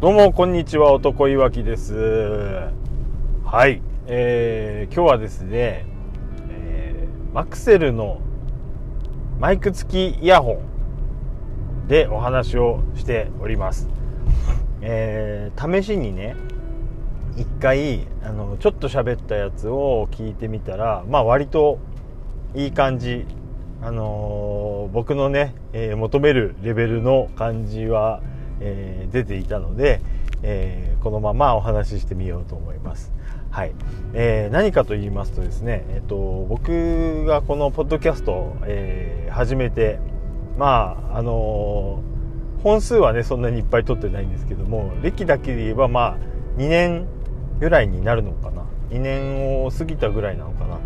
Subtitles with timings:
[0.00, 0.92] どうもこんにちは。
[0.92, 1.92] 男いわきです。
[3.44, 5.86] はい、えー、今日はですね、
[6.50, 8.20] えー、マクセルの
[9.40, 10.62] マイク付きイヤホ
[11.84, 13.88] ンでお話をしております、
[14.82, 16.36] えー、試しにね
[17.36, 21.80] 一回あのちょっと喋ったやつを聞いてみたらまあ割と
[22.54, 23.26] いい感じ
[23.82, 28.20] あの、僕のね、え、求めるレベルの感じは
[28.60, 30.00] えー、出ていたので、
[30.42, 33.12] えー、このままお話ししてみようと思います。
[33.50, 33.72] はい、
[34.14, 36.16] えー、何かと言いますとですね、えっ、と
[36.48, 39.98] 僕がこのポッドキャストを、えー、始めて、
[40.56, 42.02] まああの
[42.62, 46.18] 本数はねそんなにいっぱい取ってないんですけども歴だけで言えばまあ
[46.56, 47.06] 2年
[47.60, 48.64] ぐらいになるのかな。
[48.90, 50.78] 2年を過ぎたぐらいなのかな、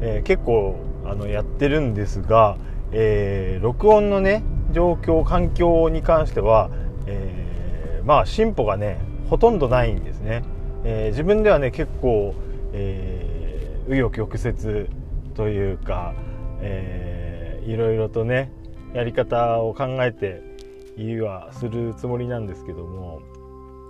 [0.00, 2.56] え結構あのやってるんですが、
[2.90, 6.70] え録音のね状況環境に関しては
[7.06, 10.42] えー、まあ進歩がねほとんどないんですね、
[10.84, 12.34] えー、自分ではね結構、
[12.72, 14.88] えー、紆余曲折
[15.34, 16.14] というか、
[16.60, 18.50] えー、いろいろとね
[18.92, 20.42] やり方を考えて
[20.96, 23.20] いはするつもりなんですけども、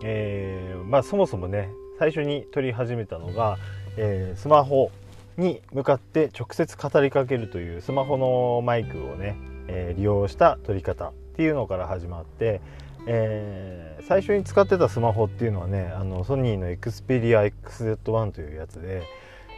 [0.02, 3.58] えー、まあそもそもね最初に撮り始めたのが、
[3.96, 4.90] えー、スマホ
[5.36, 9.36] に向かって直接語りかけるというスマホのマイクをね、
[9.68, 12.60] えー、利用した撮り方っていうのから始まって、
[13.06, 19.02] えー、最初に使ってたスマホっていうのはねあのソニーの Xperia XZ1 というやつで、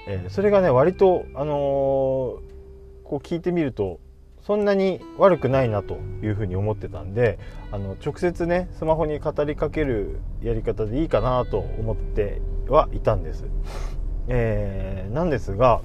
[0.08, 2.40] えー、それがね割と、あのー、こ
[3.12, 4.00] う聞いてみると
[4.46, 7.38] そんなに悪くないなというふうに思ってたんで
[7.72, 13.44] あの直接ねスマホに語りかけるやり方でいいかなと思ってはいたんです。
[14.28, 15.82] えー、なんですが、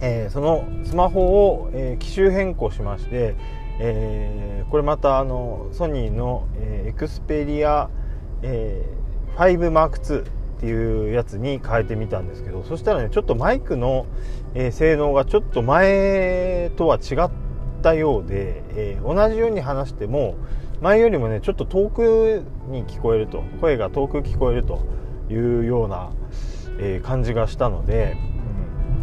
[0.00, 3.34] えー、そのスマホを、えー、機種変更しまして、
[3.82, 7.88] えー、これまたあのソニーの、えー、エクスペリア、
[8.42, 14.06] えー、5M2 っていうやつに変えてみたんですけどそしたらねちょっとマイクの、
[14.54, 17.30] え、性能がちょっと前とは違っ
[17.82, 20.36] たようで、え、同じように話しても
[20.82, 24.86] 前よりもねちょっと遠くに聞こえると声が遠く聞こえると
[25.30, 26.10] いうような、
[26.78, 28.18] え、感じがしたので、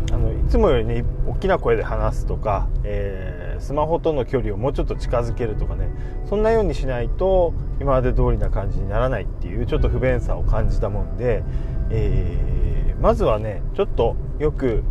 [0.10, 5.90] うん、あのいつもよりね大きな声で話すとか、えースマホとの距離をもうちょっと近づけるとかね
[6.30, 11.44] そんなようにしないと今まで通りな感じにならないっていうちょっと不便さを感じたもんで、
[11.90, 14.84] えー、まずはねちょっとよく、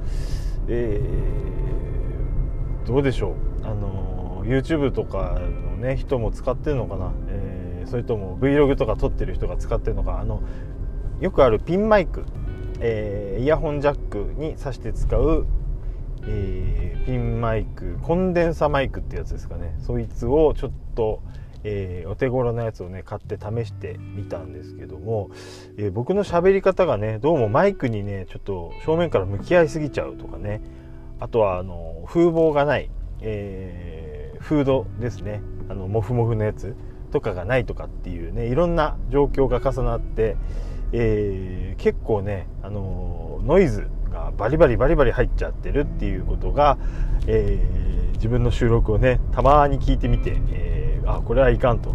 [0.69, 3.31] えー、どうでしょ
[3.62, 3.66] う。
[3.66, 10.21] あの YouTube とかのね人も使ってるのかな、えー、それとも Vlog とか撮ってる人が使ってるのか。
[10.21, 10.43] あの
[11.21, 12.25] よくあるピンマイク、
[12.78, 15.47] えー、イヤホンジャックに挿して使う
[16.25, 19.75] えー、ピンマイクコンデンサマイクってやつですかね。
[19.81, 21.22] そいつをちょっと、
[21.65, 25.31] えー、お手頃なやつをね買って試してみたんですけども、
[25.76, 30.62] えー、僕の喋り方がねどうもマイクにねちょっと正面から向き合いすぎちゃうとかね。
[31.19, 32.91] あとはあの風貌がない、
[33.21, 35.41] えー、フードですね。
[35.69, 36.76] あのモフモフのやつ
[37.10, 40.37] とかがないとかっていうねいろんな状況が重なって、
[40.93, 43.88] えー、結構ね、あのノイズ
[44.36, 46.78] バリバリバリバリ入っちゃってるっていうことが、
[47.26, 51.94] えー、自分の収録をねたまに聞いてみて、えー、あこれはいかんと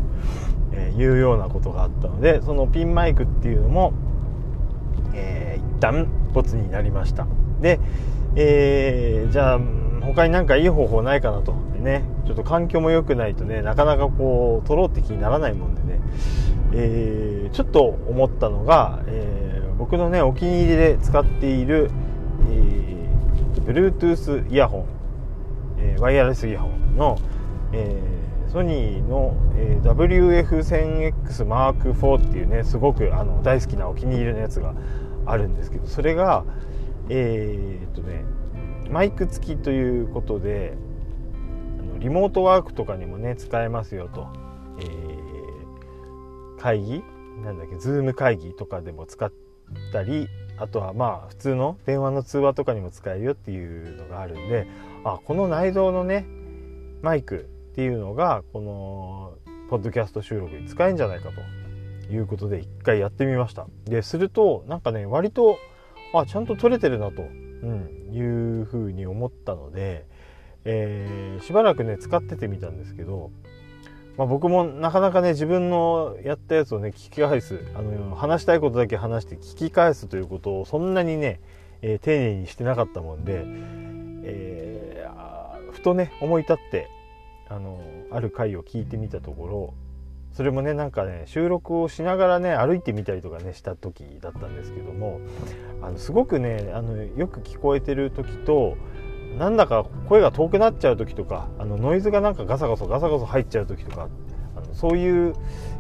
[0.97, 3.93] いうようなことがあったのでそのピンマイクっていうのも、
[5.13, 7.27] えー、一旦ボツになりました。
[7.59, 7.79] で、
[8.35, 9.59] えー、じゃあ
[10.01, 15.99] 他になんかいい方法ないかなとねちょっと環境も良くないとねなかなかこう撮ろうって気にならないもんでね、
[16.73, 21.91] えー、ちょっと思ったのが、えー、僕のねお気に入りで使っている、
[23.65, 24.85] Bluetooth イヤホン、
[25.79, 27.17] えー、ワイヤレスイヤホンの、
[27.73, 34.73] えー、ソニーの、えー、WF1000X Mark IV っていうねすごくあの大好きなお気に入りのやつが
[35.25, 36.43] あるんですけどそれが
[37.09, 38.23] えー、っとね
[38.89, 40.73] マイク付きということで
[41.99, 44.27] リモートワークとかにもね使えますよと、
[44.79, 47.03] えー、会議？
[47.43, 47.77] なんだっけ？
[47.77, 49.31] ズーム会議とかでも使っ
[49.93, 50.27] たり
[50.61, 54.67] あとはまあ普通の電話の通話とかにも使えるよっていうのがあるんで
[55.03, 56.25] あこの内蔵のね
[57.01, 59.33] マイクっていうのがこの
[59.69, 63.67] ポッドキャスト収録に使えるんじゃないかということで一回やってみました。
[63.85, 65.57] でするとなんかね割と
[66.13, 70.05] あちゃんと撮れてるなと、うん、いうふうに思ったので、
[70.65, 73.31] えー、しばらくね使っててみたんですけど
[74.21, 81.39] まあ、僕もなかなかね自分のやったやつをね聞き返すあの話したいことだけ話して聞き返すということをそんなにね、
[81.81, 83.43] えー、丁寧にしてなかったもんで、
[84.23, 86.87] えー、ふとね思い立って
[87.49, 87.81] あの
[88.11, 89.73] ある回を聞いてみたところ
[90.33, 95.19] それもねなんかね収録をしながらね歩いてみたりとかねした時だったんですけども
[95.81, 98.77] あのすごくねあのよく聞こえてる時と
[99.37, 104.07] なんだか声が遠くなっちゃう時とかあのノイズがなんかガサガサガサガサ入っちゃう時とか
[104.55, 105.33] あのそういう、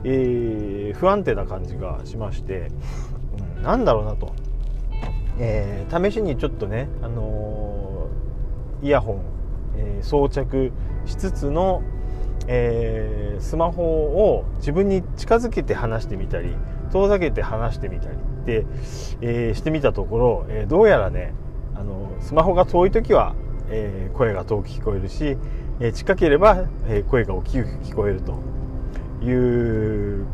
[0.03, 2.71] えー、不安定な感じがしまして、
[3.57, 4.33] うん、なんだろうなと、
[5.37, 9.21] えー、試しにちょっとね、あのー、イヤホン、
[9.75, 10.71] え装着
[11.05, 11.83] しつつの、
[12.47, 16.55] えスマホを自分に近づけて話してみたり
[16.91, 18.65] 遠ざけて話してみたりって、
[19.21, 21.33] えしてみたところ、えどうやらね
[21.75, 23.35] あのスマホが遠い時は、
[23.69, 25.37] えー、声が遠く聞こえるし、
[25.79, 28.39] えー、近ければ、えー、声が大きく聞こえると
[29.25, 30.25] いう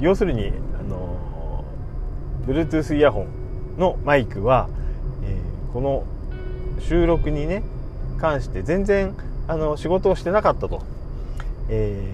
[0.00, 1.64] 要するにあの
[2.46, 3.26] Bluetooth イヤホ
[3.76, 4.68] ンのマイクは、
[5.22, 5.40] え
[5.72, 6.04] この
[6.78, 7.62] 収録にね
[8.18, 9.16] 関して全然
[9.48, 10.82] あの仕事をしてなかったと、
[11.70, 12.06] え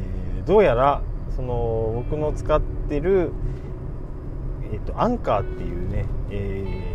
[0.46, 1.02] どうやら
[1.34, 3.32] その僕の使ってる、
[4.72, 6.90] えーと、アンカーっていうね、えー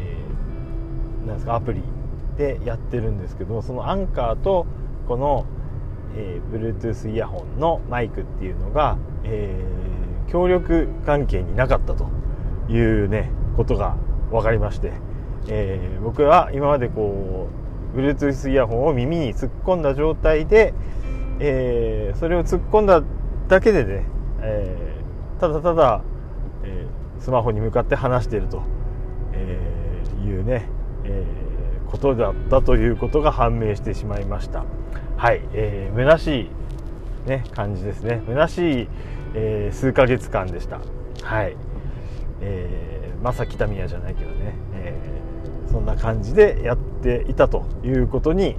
[1.25, 1.81] なんですかアプリ
[2.37, 4.65] でやってるんですけどそのアンカーと
[5.07, 5.45] この、
[6.15, 12.09] えー、Bluetooth イヤホンのマイクっていうのが、えー、協力関係になかったと
[12.69, 13.95] いうねことが
[14.31, 14.93] 分かりまして、
[15.47, 17.49] えー、僕は今までこ
[17.93, 20.73] う Bluetooth イヤホンを耳に突っ込んだ状態で、
[21.39, 23.01] えー、それを突っ込んだ
[23.47, 24.05] だけでね、
[24.41, 26.01] えー、ただただ、
[26.63, 28.63] えー、スマホに向かって話していると、
[29.33, 29.59] え、
[30.25, 30.67] いうね
[31.07, 31.44] えー、
[31.95, 34.65] ことだったということが判明してしまいました。
[35.15, 36.49] はい、えー、虚し
[37.25, 38.21] い、ね、感じですね。
[38.27, 38.87] 虚しい、
[39.33, 40.81] えー、数ヶ月間でした。
[41.23, 41.55] はい、
[42.41, 48.57] えー、まさきたみやじゃないけどね、えー、そんな感じでやっていたということに、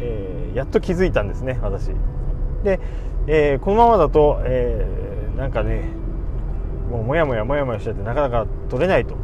[0.00, 1.90] えー、やっと気づいたんですね私。
[2.62, 2.78] で、
[3.26, 5.88] えー、このままだと、えー、なんかね
[6.88, 9.16] もうもやもやもやもやしちゃってなかなか取れないと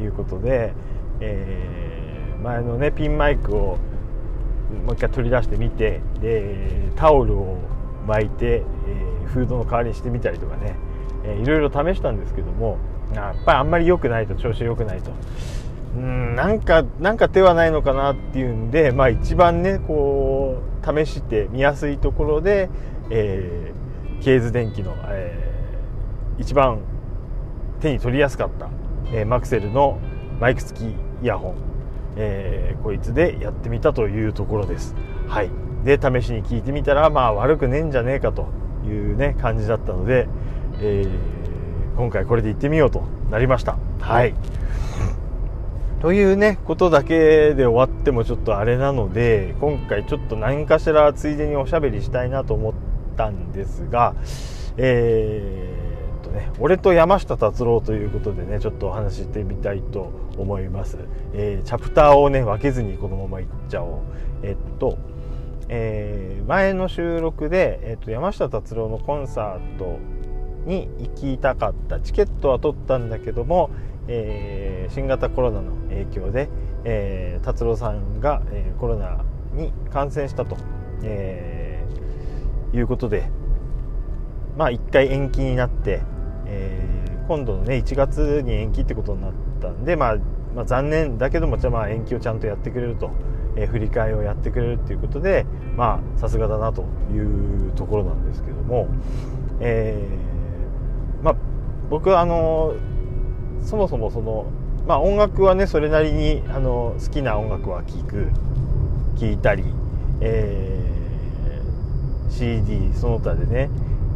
[0.00, 0.72] いうことで、
[1.20, 1.87] えー、
[2.42, 3.78] 前のねピンマイクを
[4.84, 7.58] もう一回取り出してみてでタオルを
[8.06, 10.76] 巻いて、えー、フードの代わりにしてみたりとかね、
[11.24, 12.78] えー、いろいろ試したんですけども
[13.14, 15.10] やっぱりあんまり良くないと調子良くないと。
[15.96, 22.68] うんなんかなんか手はないのかなっていうんで、まあ、一番ねこう試して見やすいところで、
[23.10, 26.80] えー、ケーズ電機の、えー、一番
[27.80, 28.68] 手に取りやすかった、
[29.12, 29.98] えー、マクセルの
[30.40, 31.54] マイク付きイヤホン、
[32.18, 34.94] えー、こいつでやってみたというところです。
[35.28, 35.50] はい。
[35.84, 38.48] で試しに聞いてみたらまあ悪くねえんじゃねえかと
[38.84, 40.28] いうね感じだったので、
[40.80, 43.78] えー、今回これで行ってみようとなりました。
[44.00, 44.34] はい。
[46.00, 52.74] というねことだけで終わってもちょっとあれなので今回ちょっと何かしらついでにおしゃべりしたいなと思っ
[53.16, 54.14] たんですが
[54.76, 55.77] え
[56.60, 60.98] 俺と山下達郎ということでねちょっとお話ししてみたいと思います、
[61.32, 64.00] えー、チャプターをね分けずにこのままいっちゃおう。
[64.42, 64.98] えっと、
[65.68, 69.98] えー、前の収録で、えっと、山下達郎のコンサート
[70.64, 73.70] に行きたかったチケットは取ったんだけども、
[74.08, 76.48] えー、新型コロナの影響で、
[76.84, 80.56] えー、達郎さんが、えー、コロナに感染したと、
[81.02, 83.30] えー、いうことで
[84.56, 86.02] まあ1回延期になって、
[86.48, 90.16] えー、今度のね1月に延期ってことになったんで、まあ、
[90.54, 93.10] まあ、残念だけどもじゃまあ延期をちゃんとやってくれると、
[93.56, 98.88] えー、振り替えをやってくれるっていうことでまあさすがだなというところなんですけども、
[99.60, 101.36] えー、まあ
[101.90, 102.74] 僕はあの
[103.62, 104.46] そもそもその
[104.86, 108.32] まあ音楽はねそれなりにあの好きな音楽は聴く
[109.18, 109.64] 聴いたり、
[110.20, 113.68] えー、CD その他でね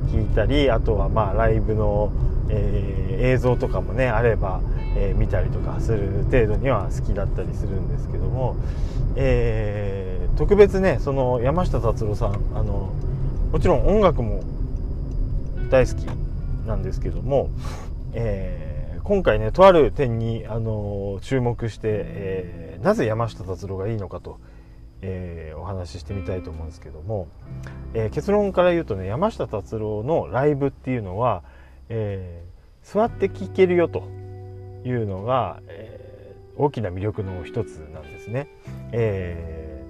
[0.09, 2.12] 聞いたりあとはまあライブの、
[2.49, 4.61] えー、映像とかもねあれば、
[4.97, 8.56] えー、見たりとかする程度には好きだったりするんですけども、
[9.16, 12.92] えー、特別ねその山下達郎さんあの
[13.52, 14.42] もちろん音楽も
[15.71, 16.06] 大好き
[16.66, 17.50] なんですけども、
[18.12, 24.38] えー、今回ねとある点に、あの注目して、え、なぜ山下達郎がいいのかと
[25.02, 27.28] えー、お話ししてみたいと思うんですけども、
[27.92, 31.42] えー、結論から言うとね山下達郎のライブっていうのは、
[31.88, 34.04] えー、座って聴けるよと
[34.85, 38.49] いうのが、え大きな魅力の一つなんですね。
[38.90, 39.80] え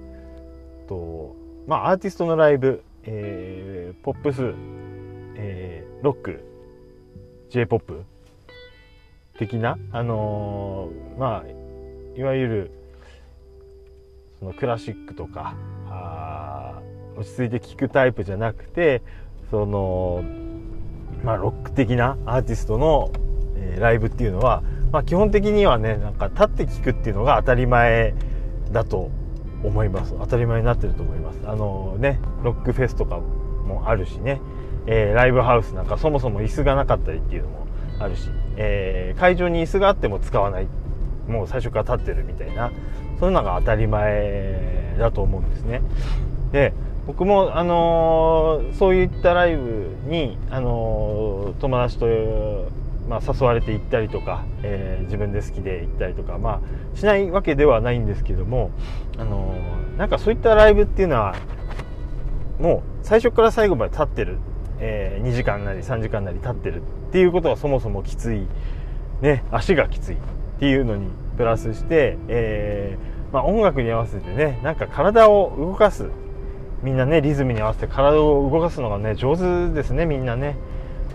[0.87, 1.35] と
[1.67, 4.53] まあアーティストのライブ、えポップス、
[5.35, 6.43] えロック
[7.49, 7.93] j p o p
[9.39, 12.82] 的な、あのまあいわゆる
[14.43, 15.55] そのクラシックとか
[17.15, 19.01] 落ち着いて聴くタイプじゃなくて
[19.49, 20.23] その
[21.23, 23.09] まあ、ロック的なアーティストの、
[23.55, 28.13] えー、ライブっていうのは、まあ、基本的にはねなんか立って聴くっていうのが当たり前
[28.73, 29.09] だと
[29.63, 30.13] 思います。
[30.19, 31.39] 当たり前になってると思います。
[31.45, 34.41] あのねロックフェスとかもあるしね、
[34.85, 37.67] えー、ライブハウスなんかそもそも椅子がなかったりっていうのも
[37.99, 40.67] あるし、えー、会場に椅子があっても使わない。
[41.27, 42.71] もう最初から立ってるみたいな
[43.19, 45.81] そういうのが当たり前だと思うんですね。
[46.51, 46.73] で
[47.05, 52.05] 僕も、あのー、そういったライブに、あのー、友達と、
[53.09, 56.61] まあ、誘われて行ったりとか、えー、自分で好きで行ったりとか、ま
[56.95, 58.71] あ、しないわけではないんですけども、
[59.17, 59.53] あの
[59.97, 61.35] なんかそういったライブっていうのは
[62.59, 64.37] もう最初から最後まで立ってる、
[64.79, 68.47] え2時間なり3時間なり立ってるっていうことはそもそもきつい、
[69.21, 70.17] ね、足がきつい。
[70.63, 72.97] っていうのにプラスして、え
[73.33, 76.09] まあ、音楽に合わせてねなんか体を動かす。
[76.81, 80.55] みんなねリズムに合わせて体を動かすのがね上手ですねみんなね、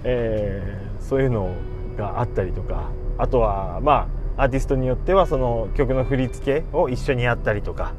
[0.04, 1.54] えー、そういうの
[1.96, 2.90] があったりとか。
[3.16, 7.94] あとはまあアーティストによってはその曲の振り付けを一緒にやったりとか、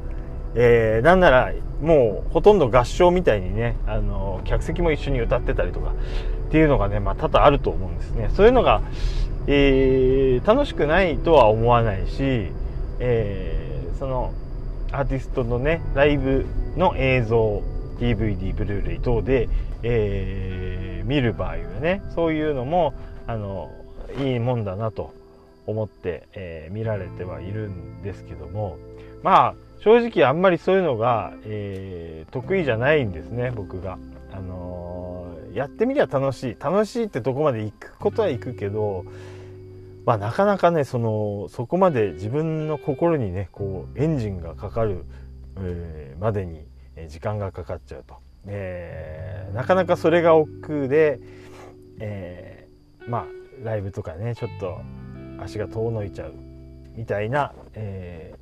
[0.54, 1.52] えー、なんなら
[1.82, 5.94] もうほとんど合唱みたいにねあの客席も一緒に歌ってたりとか。
[6.50, 8.28] っていうのがね、まあ、多々あると思うんですね。
[8.34, 8.82] そういうのが、
[9.52, 12.52] えー、楽しくないとは思わないし、
[13.00, 14.32] えー、その
[14.92, 17.60] アーティストのねライブの映像
[17.98, 19.48] DVD ブルーレイ等で、
[19.82, 22.94] えー、見る場合はねそういうのも
[23.26, 23.72] あの
[24.20, 25.12] いいもんだなと
[25.66, 28.78] 思って、え、見られてはいるんですけども
[29.24, 33.98] まあ正直あんまりそういうのが、え、得意じゃないんですね僕が。
[34.32, 39.04] あの、やってみりゃ楽しい楽しいってとこまで行くことは行くけど
[40.10, 45.04] まあ、なかなかねそのそこまで自分の心にねこうエンジンがかかる、
[45.58, 46.66] えー、までに
[47.06, 51.20] 時間がかかっちゃうと、えー、なかなかそれが億劫で、
[52.00, 53.26] えー、まあ
[53.62, 54.80] ライブとかねちょっと
[55.40, 56.34] 足が遠のいちゃう
[56.96, 58.34] みたいな、え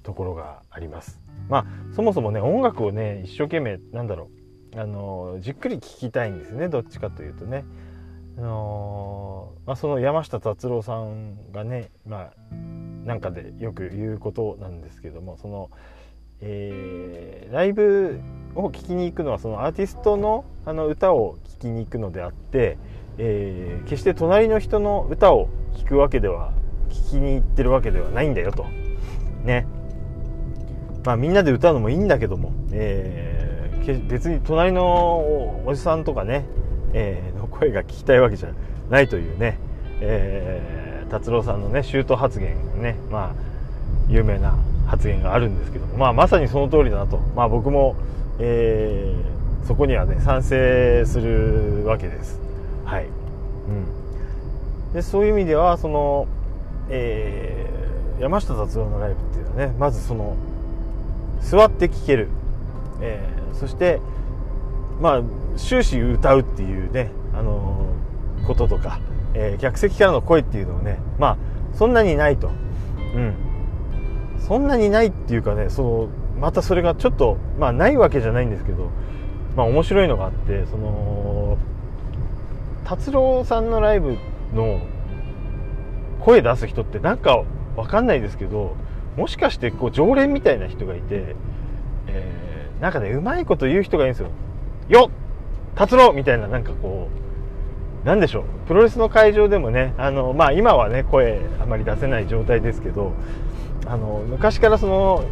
[0.00, 1.20] ー、ところがあります。
[1.50, 4.30] まあそもそもね音楽をね一生懸命なんだろ
[4.74, 7.66] うあのじっくり聴きたいんですねどっちかというとね。
[8.38, 12.32] あのー、まあ、その山下達郎さんがね、まあ、
[13.04, 15.70] なんかでよく言うことなんですけどもその、
[16.40, 18.20] えー、ライブ
[18.54, 22.78] を聴きに行くのはそのアーティストのあの歌を聴きに行くのであって、
[23.18, 26.52] えー、決して隣の人の歌を聴くわけでは
[26.88, 28.64] 聴きに行ってるわけではないんだよと。
[29.44, 29.66] ね。
[31.04, 36.44] まあみんなで歌うのもいいんだけども、えー、別に隣のおじさんとかね、
[36.92, 38.50] えー、声が聞きたいわけじゃ
[38.90, 39.58] ないというね、
[40.00, 43.52] えー、達郎さんのねシュート発言ねまあ
[44.08, 44.56] 有名な
[44.86, 47.96] 発言があるんですけども、まあ、まさにその通りだなと、まあ、僕も、
[48.38, 52.38] えー、そこにはね賛成するわけです。
[52.84, 56.26] はい、うん、でそういう意味ではその、
[56.90, 60.36] えー、山下達郎のライブっていうのはねまずその
[61.40, 62.28] 座って聴ける、
[63.00, 64.00] えー、そして
[65.00, 65.22] まあ
[65.56, 67.92] 終始歌うっていうね、あの、
[68.46, 69.00] こととか、
[69.34, 71.36] えー、客席からの声っていうのをねまあ
[71.76, 72.48] そんなにないと、
[73.14, 73.34] うん、
[74.38, 76.08] そんなにないっていうかねその
[76.38, 78.90] またそれがちょっとまあないわけじゃないんですけど
[79.56, 81.58] まあ面白いのがあってその
[82.84, 84.18] 達郎さんのライブ
[84.54, 84.80] の
[86.20, 87.44] 声出す人ってなんか
[87.76, 88.76] わかんないですけど
[89.16, 91.36] もしかしてこう常連みたいな人がいて、
[92.06, 94.30] えー、なんかねうまいこと言う人がいいんですよ。
[94.88, 95.10] よっ!
[95.74, 96.12] 達郎!
[96.12, 97.21] みたいななんかこう
[98.04, 103.12] なんでしょうプロレスの会場でもねあの、まあ、今はね声あまり出せない状態ですけど
[103.86, 105.24] あの昔からその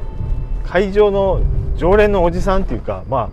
[0.64, 1.42] 会場の
[1.76, 3.30] 常連のおじさんっていうかま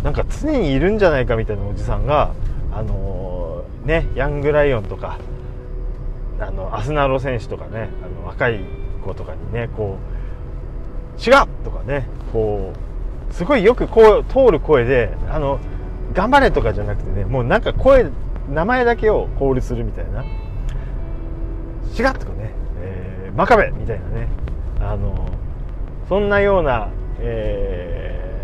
[0.00, 2.32] あなんか常にいるんじゃないかみたいなおじさんが
[2.72, 5.18] あのねヤングライオンとか
[6.40, 8.60] あのアスナロ選手とかねあの若い
[9.04, 9.98] 子とかにねこ
[11.16, 12.72] う「違う!」とかねこ
[13.30, 15.58] うすごいよくこう通る声であの
[16.14, 18.06] 頑張れとかじゃなくてねもうなんか声
[18.50, 20.24] 名前だけをコールするみたいな
[21.98, 24.28] 「違っ!」とかね、えー、真壁みたいなね
[24.80, 25.28] あの
[26.08, 26.88] そんなような、
[27.20, 28.40] え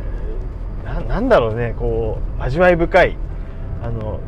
[0.84, 3.16] ー、なんだろうねこう味わい深い
[3.82, 4.20] あの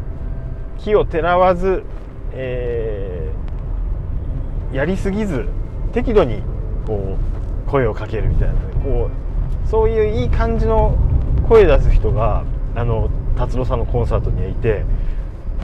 [0.78, 1.83] 木をてらわず、
[2.33, 5.47] えー、やりすぎず
[5.92, 6.42] 適度に
[6.87, 7.16] こ
[7.66, 9.11] う声をかけるみたいな、ね、こ
[9.64, 10.97] うそういういい感じの
[11.49, 14.85] 声出す人があの達郎さんのコンサートにはいて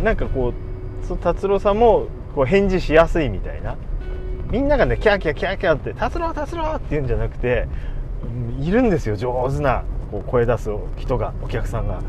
[0.02, 0.52] なんかこ
[1.10, 3.76] う達郎さんもこう返事しやすいみたいな。
[4.50, 7.66] みんながねキャーキャーキャーキャーって「達郎達郎!」って言うんじゃなくて
[8.60, 12.00] いるんですよ上手なこう声出す人がお客さんが。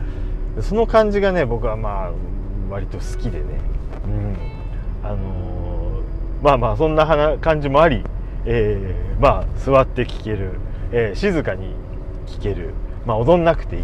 [0.62, 2.12] その感じがね僕はまあ
[2.70, 3.46] 割と好きでね、
[4.06, 4.54] うん。
[5.04, 8.04] あのー、まあまあそんな感じもあり、
[8.46, 10.52] えー、まあ座って聴ける、
[10.92, 11.74] えー、静かに
[12.28, 12.74] 聴ける、
[13.06, 13.84] まあ、踊んなくていい、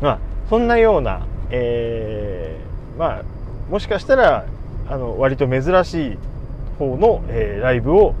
[0.00, 3.22] まあ、そんなような、えー、まあ
[3.70, 4.46] もしかしたら
[4.88, 6.18] あの割と珍しい
[6.78, 8.14] 方の、えー、ライブを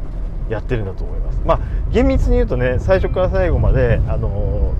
[0.48, 1.40] やってるんだと思います。
[1.44, 1.60] まあ
[1.92, 4.72] 厳密に言うとね最初から最後まで、あの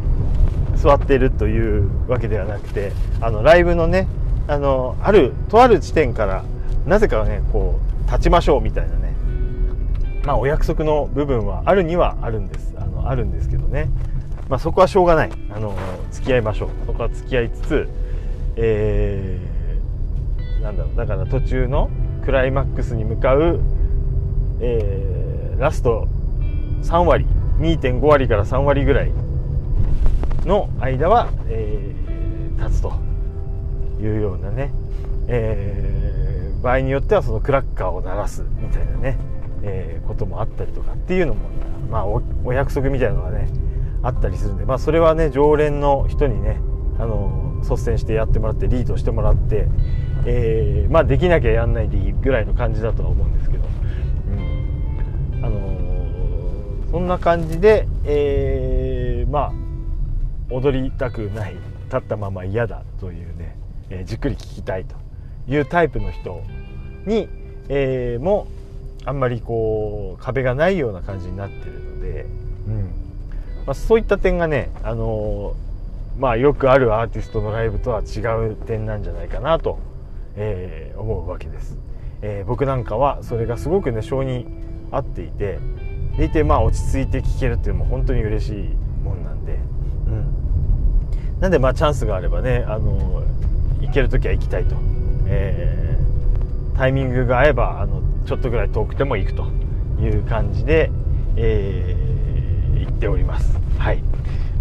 [0.74, 4.06] ー、座っているというわけではなくてあのライブのね、
[4.48, 6.44] あのー、あるとある地点から
[6.86, 9.12] なぜかねこう立ちましょうみたいなね
[10.24, 12.74] まあお約束の部分はあるにはあるんです。
[12.76, 13.88] あのあるんですけどね、
[14.48, 15.32] まあ、そこはしょうがない。
[15.54, 15.76] あの
[16.10, 17.88] 付き合いましょうそこは付き合いつつ
[18.56, 19.51] えー、
[20.62, 21.90] なんだろうだから途中の
[22.24, 23.60] クライマックスに向かう、
[24.60, 26.08] えー、ラスト
[26.82, 27.26] 3割
[27.58, 29.12] 2.5割から3割ぐらい
[30.44, 32.92] の間は、えー、立つと
[34.00, 34.72] いうようなね、
[35.28, 39.18] えー、場合によってはそのクラッカーを鳴らすみたいなね、
[39.62, 41.40] えー、こともあったりとかっていうのも、
[41.90, 43.48] まあお、お約束みたいなのがね
[44.02, 46.60] あったりするんで、まあ、それはね常連の人にね
[46.98, 49.68] あの率先してやってもらってリードしてもらって、
[50.24, 53.64] えー、まあできなきゃやんないでいいぐらいの感じだとは思うんですけど、
[54.28, 54.30] う
[55.40, 55.44] ん。
[55.44, 59.52] あのー、そんな感じで、えー、まあ
[60.50, 61.54] 踊りたくない
[61.86, 63.56] 立ったまま嫌だというね、
[63.90, 64.94] えー、じっくり聞きたいと
[65.48, 66.42] いうタイプの人
[67.06, 67.28] に、
[67.68, 68.46] えー、も
[69.04, 72.26] あんまりこう壁がないような感じになってるので、
[72.68, 72.82] うん。
[73.66, 79.78] まあ、そういった点がね、あのー、まあ、よくあるアーティストのライブとは違う点なんじゃないかなと
[80.36, 81.78] えー、思うわけです、
[82.22, 84.46] えー、僕なんかはそれがすごくね性に
[84.90, 85.58] 合っていて
[86.16, 88.54] でいてまあ落ち着いて聴けるっていうのも本当に嬉しい
[89.02, 89.58] もんなんで、
[90.06, 93.24] うん、なんでまあチャンスがあればねあの
[93.80, 94.76] 行ける時は行きたいと、
[95.26, 99.44] えー、タイミングが合えばあのちょっとぐらい遠くても行くと
[100.00, 100.90] いう感じで、
[101.36, 103.58] えー、行っております。
[103.78, 104.02] はい、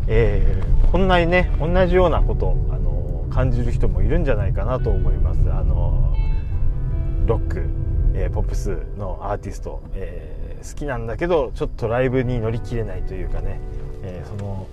[0.07, 2.77] えー、こんなにね同じようなことあ
[3.33, 5.39] 感じる人もいるんじゃないかなと思います。
[5.51, 6.15] あの
[7.25, 7.63] ロック、
[8.13, 13.59] えー、ポップスのアーティスト、えー、好きなんだけどちょっとライブに乗り切れないというかね、
[14.03, 14.67] えー、その、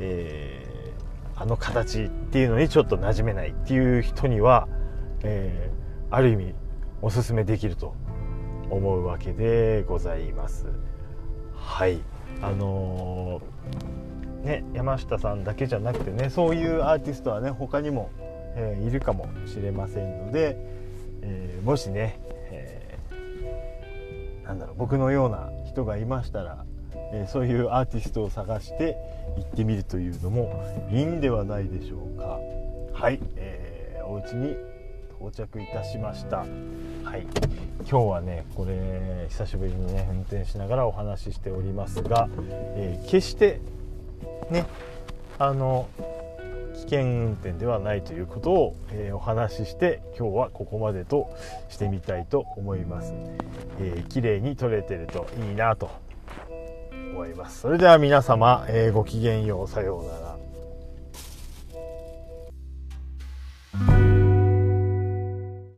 [0.00, 0.66] え
[1.36, 4.68] あの形っていうのにちょっと馴染めないっていう人には、
[5.24, 5.70] え
[6.10, 6.54] ある意味
[7.00, 7.94] おすすめできると
[8.70, 10.66] 思うわけでございます。
[11.56, 12.00] はい。
[12.42, 14.11] あのー
[14.42, 18.10] ね、山下さんだけじゃなくてねそういうアーティストはね他にも、
[18.56, 20.56] えー、いるかもしれませんので、
[21.22, 26.64] えー、もしね、えー、なんだろう僕のような人がいましたら、
[27.12, 28.96] えそういうアーティストを探して
[29.36, 32.38] 行ってみるというのもいいんではないでしょうか。
[32.92, 34.56] はい、えー、お家に
[35.18, 36.38] 到着いたしました。
[36.38, 36.44] は
[37.16, 37.26] い
[37.88, 42.28] 今日はねこれ久しぶりにね運転しながらお話ししておりますが、
[42.76, 43.60] え決して
[44.52, 44.66] ね
[45.38, 45.88] あの
[46.74, 51.34] 危険運転ではないということを、えー、お話しして今日はここまでと
[51.68, 53.12] してみたいと思います、
[53.80, 55.90] えー、綺麗に撮れてるといいなと
[57.12, 57.60] 思います。
[57.60, 59.68] それでは皆様、えー、ごきげんよう。
[59.68, 60.21] さようなら。